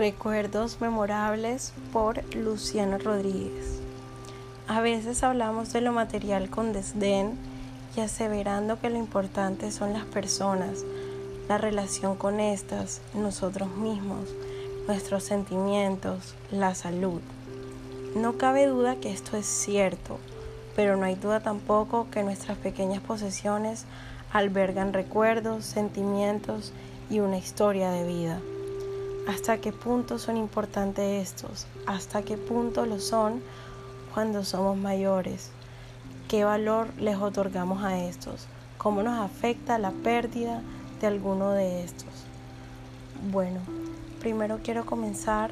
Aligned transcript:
Recuerdos 0.00 0.80
memorables 0.80 1.74
por 1.92 2.24
Luciana 2.34 2.96
Rodríguez. 2.96 3.80
A 4.66 4.80
veces 4.80 5.22
hablamos 5.22 5.74
de 5.74 5.82
lo 5.82 5.92
material 5.92 6.48
con 6.48 6.72
desdén 6.72 7.36
y 7.94 8.00
aseverando 8.00 8.80
que 8.80 8.88
lo 8.88 8.96
importante 8.96 9.70
son 9.70 9.92
las 9.92 10.06
personas, 10.06 10.86
la 11.50 11.58
relación 11.58 12.16
con 12.16 12.40
estas, 12.40 13.02
nosotros 13.12 13.68
mismos, 13.76 14.30
nuestros 14.86 15.22
sentimientos, 15.22 16.34
la 16.50 16.74
salud. 16.74 17.20
No 18.16 18.38
cabe 18.38 18.68
duda 18.68 18.96
que 18.96 19.12
esto 19.12 19.36
es 19.36 19.44
cierto, 19.44 20.18
pero 20.76 20.96
no 20.96 21.04
hay 21.04 21.16
duda 21.16 21.40
tampoco 21.40 22.06
que 22.10 22.22
nuestras 22.22 22.56
pequeñas 22.56 23.02
posesiones 23.02 23.84
albergan 24.32 24.94
recuerdos, 24.94 25.66
sentimientos 25.66 26.72
y 27.10 27.20
una 27.20 27.36
historia 27.36 27.90
de 27.90 28.06
vida. 28.06 28.40
¿Hasta 29.28 29.58
qué 29.58 29.72
punto 29.72 30.18
son 30.18 30.36
importantes 30.36 31.28
estos? 31.28 31.66
¿Hasta 31.86 32.22
qué 32.22 32.38
punto 32.38 32.86
lo 32.86 32.98
son 32.98 33.42
cuando 34.14 34.44
somos 34.44 34.76
mayores? 34.76 35.50
¿Qué 36.28 36.44
valor 36.44 36.88
les 36.98 37.16
otorgamos 37.16 37.84
a 37.84 37.98
estos? 37.98 38.46
¿Cómo 38.78 39.02
nos 39.02 39.20
afecta 39.20 39.78
la 39.78 39.90
pérdida 39.90 40.62
de 41.00 41.06
alguno 41.06 41.50
de 41.50 41.84
estos? 41.84 42.08
Bueno, 43.30 43.60
primero 44.20 44.60
quiero 44.64 44.86
comenzar 44.86 45.50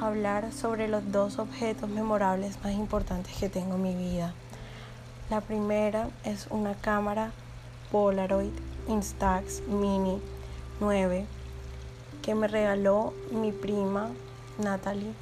a 0.00 0.08
hablar 0.08 0.52
sobre 0.52 0.88
los 0.88 1.12
dos 1.12 1.38
objetos 1.38 1.88
memorables 1.88 2.58
más 2.64 2.72
importantes 2.72 3.36
que 3.36 3.48
tengo 3.48 3.76
en 3.76 3.82
mi 3.82 3.94
vida. 3.94 4.34
La 5.30 5.40
primera 5.40 6.08
es 6.24 6.48
una 6.50 6.74
cámara 6.74 7.30
Polaroid 7.92 8.52
Instax 8.88 9.62
Mini 9.68 10.20
9 10.80 11.24
que 12.22 12.34
me 12.34 12.48
regaló 12.48 13.12
mi 13.30 13.50
prima 13.52 14.10
Natalie, 14.58 15.12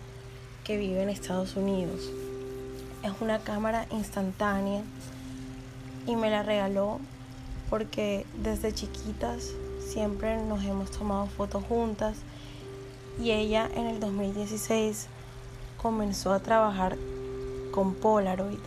que 0.64 0.76
vive 0.76 1.02
en 1.02 1.08
Estados 1.08 1.56
Unidos. 1.56 2.10
Es 3.02 3.12
una 3.20 3.38
cámara 3.38 3.86
instantánea 3.90 4.82
y 6.06 6.16
me 6.16 6.30
la 6.30 6.42
regaló 6.42 7.00
porque 7.70 8.26
desde 8.42 8.74
chiquitas 8.74 9.52
siempre 9.80 10.36
nos 10.42 10.62
hemos 10.64 10.90
tomado 10.90 11.26
fotos 11.26 11.64
juntas 11.64 12.16
y 13.18 13.30
ella 13.30 13.68
en 13.74 13.86
el 13.86 14.00
2016 14.00 15.06
comenzó 15.80 16.32
a 16.32 16.40
trabajar 16.40 16.96
con 17.72 17.94
Polaroid. 17.94 18.58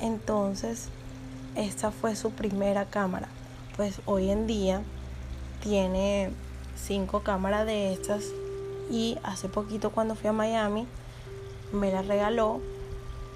Entonces, 0.00 0.88
esta 1.54 1.90
fue 1.90 2.16
su 2.16 2.32
primera 2.32 2.84
cámara. 2.84 3.28
Pues 3.76 4.00
hoy 4.04 4.30
en 4.30 4.46
día 4.46 4.82
tiene 5.62 6.30
cinco 6.76 7.20
cámaras 7.20 7.66
de 7.66 7.92
estas 7.92 8.24
y 8.90 9.18
hace 9.22 9.48
poquito 9.48 9.90
cuando 9.90 10.14
fui 10.14 10.28
a 10.28 10.32
Miami 10.32 10.86
me 11.72 11.90
la 11.90 12.02
regaló 12.02 12.60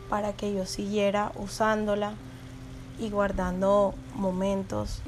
para 0.09 0.33
que 0.33 0.55
yo 0.55 0.67
siguiera 0.67 1.33
usándola 1.37 2.15
y 2.99 3.11
guardando 3.11 3.95
momentos 4.15 5.01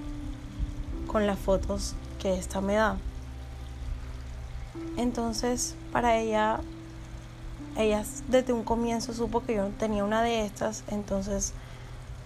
con 1.06 1.26
las 1.26 1.38
fotos 1.38 1.94
que 2.20 2.34
esta 2.34 2.60
me 2.60 2.74
da. 2.74 2.96
Entonces, 4.96 5.74
para 5.92 6.16
ella, 6.16 6.60
ella 7.76 8.04
desde 8.28 8.52
un 8.52 8.64
comienzo 8.64 9.12
supo 9.12 9.42
que 9.42 9.56
yo 9.56 9.68
tenía 9.78 10.04
una 10.04 10.22
de 10.22 10.44
estas, 10.44 10.84
entonces 10.88 11.52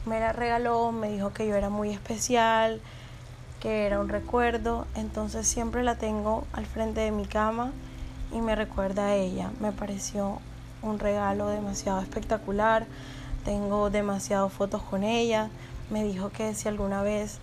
me 0.05 0.21
la 0.21 0.33
regaló, 0.33 0.93
me 0.93 1.11
dijo 1.11 1.33
que 1.33 1.49
yo 1.49 1.57
era 1.57 1.69
muy 1.69 1.91
especial, 1.91 2.81
era 3.67 4.01
un 4.01 4.09
recuerdo, 4.09 4.87
entonces 4.95 5.47
siempre 5.47 5.83
la 5.83 5.97
tengo 5.97 6.45
al 6.53 6.67
frente 6.67 7.01
de 7.01 7.11
mi 7.11 7.27
cama 7.27 7.73
y 8.33 8.41
me 8.41 8.55
recuerda 8.55 9.07
a 9.07 9.15
ella. 9.15 9.51
Me 9.61 9.73
pareció 9.73 10.39
un 10.83 10.99
regalo 10.99 11.49
demasiado 11.49 12.01
espectacular, 12.01 12.87
tengo 13.45 13.91
demasiadas 13.91 14.53
fotos 14.53 14.83
con 14.83 15.03
ella, 15.03 15.49
me 15.91 16.05
dijo 16.05 16.31
que 16.31 16.55
si 16.55 16.69
alguna 16.69 17.03
vez, 17.03 17.39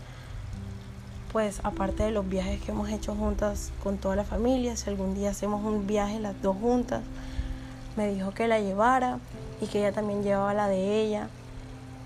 pues 1.32 1.60
aparte 1.64 2.04
de 2.04 2.12
los 2.12 2.28
viajes 2.28 2.62
que 2.62 2.72
hemos 2.72 2.90
hecho 2.90 3.16
juntas 3.16 3.72
con 3.84 3.98
toda 3.98 4.16
la 4.16 4.24
familia, 4.24 4.78
si 4.78 4.90
algún 4.90 5.16
día 5.16 5.32
hacemos 5.32 5.64
un 5.66 5.88
viaje 5.88 6.20
las 6.20 6.42
dos 6.42 6.56
juntas, 6.56 7.02
me 7.98 8.08
dijo 8.14 8.32
que 8.32 8.48
la 8.48 8.60
llevara 8.60 9.20
y 9.62 9.68
que 9.68 9.80
ella 9.80 9.92
también 9.92 10.24
llevaba 10.24 10.54
la 10.54 10.68
de 10.68 11.02
ella 11.02 11.28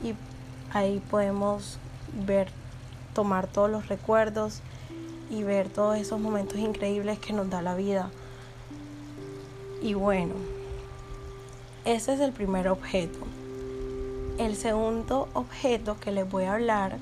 y 0.04 0.14
ahí 0.74 1.02
podemos 1.10 1.78
ver 2.26 2.50
tomar 3.18 3.48
todos 3.48 3.68
los 3.68 3.88
recuerdos 3.88 4.62
y 5.32 5.42
ver 5.42 5.70
todos 5.70 5.98
esos 5.98 6.20
momentos 6.20 6.60
increíbles 6.60 7.18
que 7.18 7.34
nos 7.34 7.50
da 7.50 7.64
la 7.64 7.74
vida. 7.74 8.12
Y 9.82 9.96
bueno, 9.96 10.36
ese 11.84 12.14
es 12.14 12.20
el 12.20 12.32
primer 12.32 12.68
objeto. 12.68 13.18
El 14.38 14.56
segundo 14.56 15.30
objeto 15.34 15.98
que 16.00 16.12
les 16.12 16.30
voy 16.30 16.44
a 16.44 16.54
hablar 16.54 17.00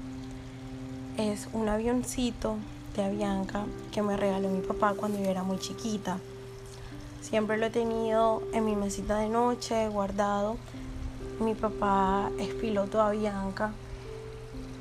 es 1.17 1.49
un 1.51 1.67
avioncito 1.67 2.55
de 2.95 3.03
Avianca 3.03 3.65
que 3.91 4.01
me 4.01 4.15
regaló 4.15 4.47
mi 4.47 4.61
papá 4.61 4.93
cuando 4.95 5.19
yo 5.21 5.29
era 5.29 5.43
muy 5.43 5.59
chiquita. 5.59 6.17
Siempre 7.19 7.57
lo 7.57 7.65
he 7.65 7.71
tenido 7.71 8.41
en 8.53 8.63
mi 8.63 8.77
mesita 8.77 9.17
de 9.17 9.27
noche 9.27 9.89
guardado. 9.89 10.55
Mi 11.41 11.55
papá 11.55 12.29
es 12.39 12.53
piloto 12.53 12.99
de 12.99 13.03
Avianca 13.03 13.73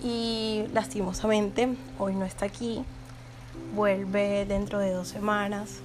y 0.04 0.66
lastimosamente 0.75 1.76
hoy 1.98 2.15
no 2.15 2.26
está 2.26 2.44
aquí. 2.44 2.84
Vuelve 3.75 4.44
dentro 4.44 4.78
de 4.78 4.92
dos 4.92 5.09
semanas 5.09 5.78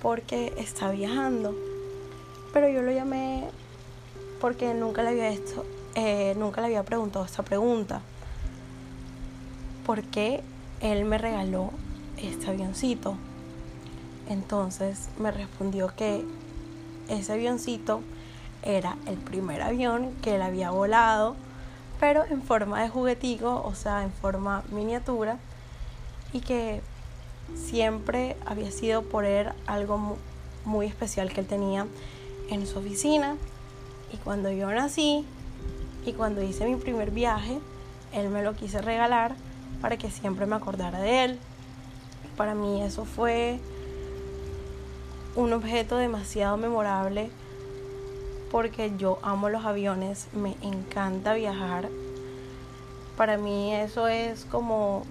porque 0.00 0.54
está 0.56 0.90
viajando. 0.90 1.54
Pero 2.54 2.68
yo 2.68 2.80
lo 2.80 2.90
llamé 2.90 3.44
porque 4.40 4.72
nunca 4.72 5.02
le 5.02 5.10
había 5.10 5.28
esto, 5.28 5.64
eh, 5.94 6.34
nunca 6.36 6.62
le 6.62 6.68
había 6.68 6.82
preguntado 6.82 7.24
esta 7.26 7.42
pregunta. 7.42 8.00
¿Por 9.84 10.02
qué 10.02 10.42
él 10.80 11.04
me 11.04 11.18
regaló 11.18 11.70
este 12.16 12.48
avioncito? 12.48 13.16
Entonces 14.28 15.10
me 15.18 15.30
respondió 15.30 15.92
que 15.94 16.24
ese 17.08 17.32
avioncito 17.32 18.00
era 18.62 18.96
el 19.06 19.18
primer 19.18 19.60
avión 19.60 20.12
que 20.22 20.36
él 20.36 20.42
había 20.42 20.70
volado 20.70 21.36
pero 22.02 22.24
en 22.28 22.42
forma 22.42 22.82
de 22.82 22.88
juguetico, 22.88 23.62
o 23.64 23.76
sea, 23.76 24.02
en 24.02 24.10
forma 24.10 24.64
miniatura, 24.72 25.38
y 26.32 26.40
que 26.40 26.80
siempre 27.54 28.36
había 28.44 28.72
sido 28.72 29.02
por 29.02 29.24
él 29.24 29.50
algo 29.68 30.16
muy 30.64 30.86
especial 30.86 31.32
que 31.32 31.42
él 31.42 31.46
tenía 31.46 31.86
en 32.50 32.66
su 32.66 32.80
oficina. 32.80 33.36
Y 34.12 34.16
cuando 34.16 34.50
yo 34.50 34.68
nací 34.72 35.24
y 36.04 36.12
cuando 36.14 36.42
hice 36.42 36.66
mi 36.66 36.74
primer 36.74 37.12
viaje, 37.12 37.60
él 38.12 38.30
me 38.30 38.42
lo 38.42 38.54
quise 38.54 38.82
regalar 38.82 39.36
para 39.80 39.96
que 39.96 40.10
siempre 40.10 40.44
me 40.44 40.56
acordara 40.56 40.98
de 40.98 41.24
él. 41.24 41.38
Para 42.36 42.56
mí 42.56 42.82
eso 42.82 43.04
fue 43.04 43.60
un 45.36 45.52
objeto 45.52 45.98
demasiado 45.98 46.56
memorable 46.56 47.30
porque 48.52 48.92
yo 48.98 49.18
amo 49.22 49.48
los 49.48 49.64
aviones, 49.64 50.28
me 50.34 50.56
encanta 50.60 51.32
viajar. 51.32 51.88
Para 53.16 53.38
mí 53.38 53.74
eso 53.74 54.08
es 54.08 54.44
como 54.44 55.04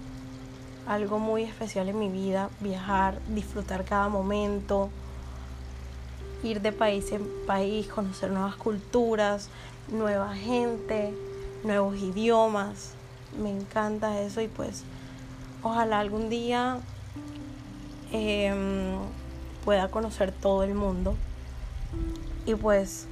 algo 0.86 1.18
muy 1.18 1.42
especial 1.42 1.88
en 1.88 1.98
mi 1.98 2.08
vida, 2.08 2.50
viajar, 2.60 3.18
disfrutar 3.26 3.84
cada 3.84 4.08
momento, 4.08 4.90
ir 6.44 6.60
de 6.60 6.70
país 6.70 7.10
en 7.10 7.28
país, 7.44 7.88
conocer 7.88 8.30
nuevas 8.30 8.54
culturas, 8.54 9.48
nueva 9.88 10.36
gente, 10.36 11.12
nuevos 11.64 11.96
idiomas. 11.96 12.92
Me 13.36 13.50
encanta 13.50 14.20
eso 14.20 14.40
y 14.40 14.46
pues 14.46 14.84
ojalá 15.64 15.98
algún 15.98 16.30
día 16.30 16.78
em, 18.12 18.98
pueda 19.64 19.88
conocer 19.88 20.30
todo 20.30 20.62
el 20.62 20.74
mundo. 20.74 21.16
Y 22.46 22.54
pues 22.54 23.08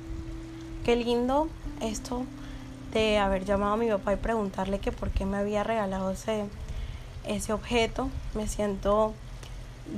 Qué 0.84 0.96
lindo 0.96 1.48
esto 1.82 2.24
de 2.92 3.18
haber 3.18 3.44
llamado 3.44 3.74
a 3.74 3.76
mi 3.76 3.88
papá 3.88 4.14
y 4.14 4.16
preguntarle 4.16 4.78
que 4.78 4.92
por 4.92 5.10
qué 5.10 5.26
me 5.26 5.36
había 5.36 5.62
regalado 5.62 6.10
ese, 6.10 6.46
ese 7.26 7.52
objeto. 7.52 8.08
Me 8.34 8.48
siento 8.48 9.12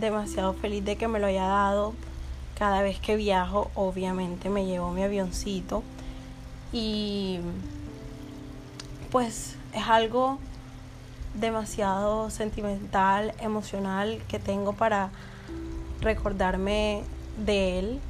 demasiado 0.01 0.55
feliz 0.55 0.85
de 0.85 0.97
que 0.97 1.07
me 1.07 1.21
lo 1.21 1.27
haya 1.27 1.47
dado. 1.47 1.95
Cada 2.59 2.83
vez 2.83 2.99
que 2.99 3.15
viajo, 3.15 3.71
obviamente 3.77 4.51
me 4.51 4.67
llevo 4.67 4.91
mi 4.91 5.05
avioncito. 5.05 5.85
Y 6.73 7.39
pues 9.13 9.57
es 9.75 9.87
algo 9.87 10.39
demasiado 11.35 12.29
sentimental, 12.29 13.35
emocional 13.39 14.21
que 14.27 14.41
tengo 14.41 14.73
para 14.73 15.11
recordarme 16.01 17.05
de 17.39 17.79
él 17.79 18.01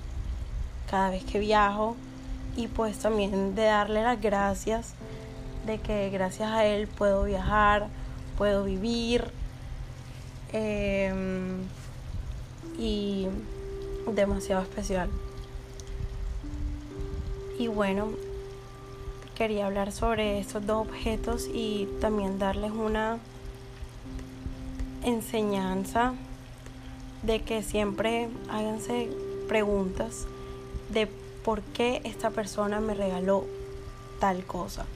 cada 0.90 1.10
vez 1.10 1.22
que 1.24 1.38
viajo 1.38 1.96
y 2.56 2.66
pues 2.68 2.98
también 2.98 3.54
de 3.54 3.64
darle 3.64 4.02
las 4.02 4.20
gracias 4.20 4.94
de 5.66 5.78
que 5.78 6.10
gracias 6.10 6.50
a 6.50 6.64
él 6.64 6.88
puedo 6.88 7.24
viajar, 7.24 7.88
puedo 8.36 8.64
vivir 8.64 9.24
em, 10.52 11.62
y 12.78 13.28
demasiado 14.12 14.62
especial. 14.62 15.08
Y 17.58 17.68
bueno, 17.68 18.08
quería 19.36 19.66
hablar 19.66 19.92
sobre 19.92 20.40
estos 20.40 20.66
dos 20.66 20.86
objetos 20.88 21.48
y 21.52 21.88
también 22.00 22.38
darles 22.38 22.72
una 22.72 23.18
enseñanza 25.04 26.14
de 27.22 27.40
que 27.42 27.62
siempre 27.62 28.28
háganse 28.50 29.08
preguntas 29.48 30.26
de 30.88 31.08
por 31.44 31.62
qué 31.62 32.00
esta 32.04 32.30
persona 32.30 32.80
me 32.80 32.94
regaló 32.94 33.44
tal 34.20 34.44
cosa. 34.44 34.86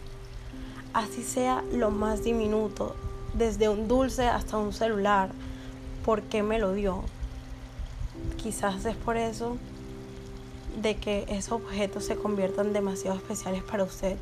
Así 0.92 1.22
sea 1.22 1.62
lo 1.72 1.90
más 1.90 2.24
diminuto, 2.24 2.94
desde 3.34 3.68
un 3.68 3.88
dulce 3.88 4.26
hasta 4.26 4.56
un 4.56 4.72
celular, 4.72 5.30
¿por 6.04 6.22
qué 6.22 6.42
me 6.42 6.58
lo 6.58 6.72
dio? 6.72 7.02
Quizás 8.38 8.84
es 8.86 8.96
por 8.96 9.16
eso 9.16 9.58
de 10.80 10.96
que 10.96 11.26
esos 11.28 11.52
objetos 11.52 12.04
se 12.04 12.16
conviertan 12.16 12.72
demasiado 12.72 13.16
especiales 13.16 13.62
para 13.62 13.84
usted. 13.84 14.16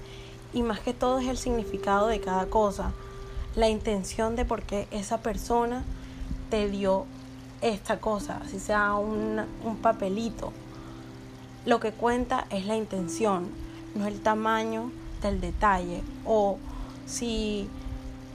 Y 0.52 0.62
más 0.62 0.80
que 0.80 0.94
todo 0.94 1.18
es 1.18 1.28
el 1.28 1.36
significado 1.36 2.06
de 2.06 2.20
cada 2.20 2.46
cosa, 2.46 2.92
la 3.56 3.68
intención 3.68 4.36
de 4.36 4.44
por 4.44 4.62
qué 4.62 4.88
esa 4.90 5.18
persona 5.18 5.84
te 6.50 6.68
dio 6.68 7.06
esta 7.60 8.00
cosa, 8.00 8.40
así 8.44 8.58
sea 8.58 8.94
un, 8.94 9.40
un 9.64 9.76
papelito. 9.76 10.52
Lo 11.66 11.80
que 11.80 11.92
cuenta 11.92 12.46
es 12.50 12.66
la 12.66 12.76
intención, 12.76 13.48
no 13.94 14.06
el 14.06 14.20
tamaño 14.20 14.90
del 15.22 15.40
detalle. 15.40 16.02
O 16.24 16.58
si 17.06 17.68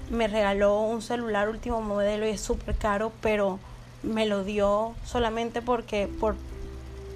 me 0.10 0.28
regaló 0.28 0.82
un 0.82 1.02
celular 1.02 1.50
último 1.50 1.82
modelo 1.82 2.26
y 2.26 2.30
es 2.32 2.42
súper 2.42 2.76
caro, 2.76 3.12
pero 3.22 3.60
me 4.02 4.26
lo 4.26 4.44
dio 4.44 4.94
solamente 5.06 5.62
porque 5.62 6.08
por, 6.20 6.36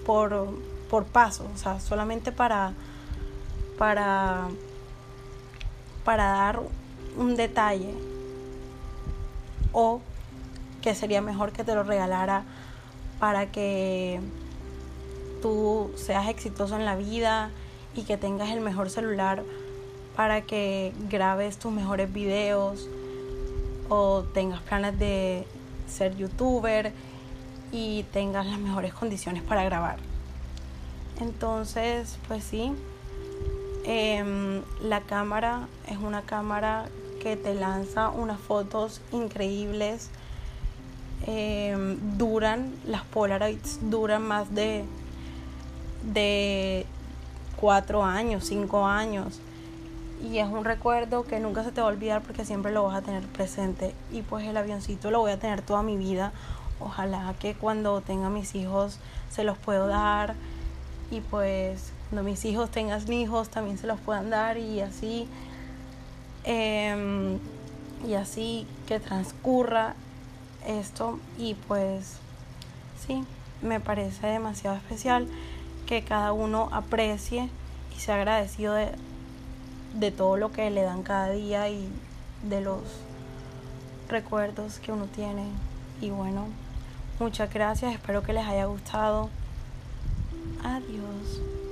por 0.05 0.47
por 0.93 1.05
paso, 1.05 1.49
o 1.51 1.57
sea, 1.57 1.79
solamente 1.79 2.31
para, 2.31 2.73
para, 3.79 4.47
para 6.05 6.25
dar 6.25 6.59
un 7.17 7.35
detalle 7.35 7.95
o 9.71 10.01
que 10.83 10.93
sería 10.93 11.19
mejor 11.19 11.51
que 11.51 11.63
te 11.63 11.73
lo 11.73 11.81
regalara 11.81 12.43
para 13.19 13.47
que 13.47 14.19
tú 15.43 15.91
seas 15.97 16.29
exitoso 16.29 16.77
en 16.77 16.85
la 16.85 16.95
vida 16.95 17.51
y 17.95 18.03
que 18.03 18.15
tengas 18.15 18.49
el 18.51 18.61
mejor 18.61 18.89
celular 18.89 19.43
para 20.15 20.43
que 20.43 20.93
grabes 21.09 21.57
tus 21.57 21.69
mejores 21.69 22.11
videos 22.13 22.87
o 23.89 24.23
tengas 24.33 24.61
planes 24.61 24.97
de 24.97 25.45
ser 25.85 26.15
youtuber 26.15 26.93
y 27.73 28.03
tengas 28.13 28.45
las 28.45 28.57
mejores 28.57 28.93
condiciones 28.93 29.43
para 29.43 29.65
grabar. 29.65 29.97
Entonces, 31.19 32.17
pues 32.29 32.45
sí, 32.45 32.71
em, 33.83 34.61
la 34.81 35.01
cámara 35.01 35.67
es 35.89 35.97
una 35.97 36.21
cámara 36.21 36.85
que 37.21 37.35
te 37.35 37.53
lanza 37.53 38.09
unas 38.09 38.39
fotos 38.39 39.01
increíbles. 39.11 40.09
Em, 41.27 42.17
duran, 42.17 42.73
las 42.85 43.03
Polaroids 43.03 43.79
duran 43.89 44.23
más 44.25 44.55
de, 44.55 44.85
de 46.03 46.85
cuatro 47.55 48.03
años, 48.03 48.45
cinco 48.45 48.85
años. 48.85 49.39
Y 50.23 50.37
es 50.37 50.47
un 50.47 50.63
recuerdo 50.63 51.23
que 51.23 51.39
nunca 51.39 51.63
se 51.63 51.71
te 51.71 51.81
va 51.81 51.87
a 51.87 51.89
olvidar 51.89 52.21
porque 52.21 52.45
siempre 52.45 52.71
lo 52.71 52.83
vas 52.83 52.95
a 52.95 53.01
tener 53.01 53.23
presente. 53.23 53.93
Y 54.11 54.21
pues 54.21 54.47
el 54.47 54.55
avioncito 54.55 55.11
lo 55.11 55.19
voy 55.19 55.31
a 55.31 55.39
tener 55.39 55.61
toda 55.61 55.83
mi 55.83 55.97
vida. 55.97 56.31
Ojalá 56.79 57.33
que 57.39 57.55
cuando 57.55 58.01
tenga 58.01 58.29
mis 58.29 58.55
hijos 58.55 58.99
se 59.29 59.43
los 59.43 59.57
puedo 59.57 59.87
dar 59.87 60.35
y 61.11 61.21
pues 61.21 61.91
cuando 62.09 62.29
mis 62.29 62.43
hijos 62.45 62.69
tengan 62.69 63.11
hijos 63.11 63.49
también 63.49 63.77
se 63.77 63.87
los 63.87 63.99
puedan 63.99 64.29
dar 64.29 64.57
y 64.57 64.81
así 64.81 65.27
em, 66.43 67.39
y 68.05 68.15
así 68.15 68.67
que 68.87 68.99
transcurra 68.99 69.95
esto 70.67 71.19
y 71.37 71.55
pues 71.67 72.17
sí 73.05 73.23
me 73.61 73.79
parece 73.79 74.27
demasiado 74.27 74.75
especial 74.75 75.27
que 76.01 76.07
cada 76.07 76.33
uno 76.33 76.69
aprecie 76.71 77.49
y 77.95 77.99
sea 77.99 78.15
agradecido 78.15 78.73
de, 78.73 78.89
de 79.93 80.11
todo 80.11 80.37
lo 80.37 80.51
que 80.51 80.69
le 80.69 80.81
dan 80.81 81.03
cada 81.03 81.29
día 81.29 81.69
y 81.69 81.87
de 82.43 82.61
los 82.61 82.81
recuerdos 84.09 84.79
que 84.79 84.91
uno 84.91 85.05
tiene. 85.05 85.45
Y 86.01 86.09
bueno 86.09 86.47
muchas 87.19 87.53
gracias. 87.53 87.93
Espero 87.93 88.21
que 88.23 88.33
les 88.33 88.45
haya 88.45 88.65
gustado. 88.65 89.29
Adiós. 90.63 91.62